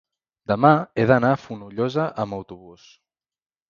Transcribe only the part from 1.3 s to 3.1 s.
a Fonollosa amb autobús.